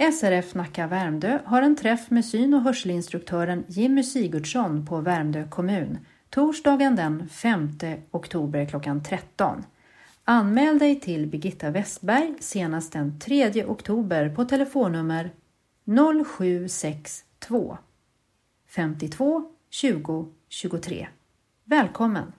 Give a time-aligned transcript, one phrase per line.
[0.00, 5.98] SRF Nacka Värmdö har en träff med syn och hörselinstruktören Jimmy Sigurdsson på Värmdö kommun
[6.30, 7.70] torsdagen den 5
[8.10, 9.64] oktober klockan 13.
[10.24, 15.30] Anmäl dig till Birgitta Westberg senast den 3 oktober på telefonnummer
[16.38, 17.78] 0762
[18.68, 21.08] 52 20 23.
[21.64, 22.32] Välkommen!